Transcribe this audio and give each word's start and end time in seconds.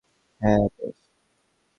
হ্যাঁ- 0.41 0.61
বেশ। 0.77 0.95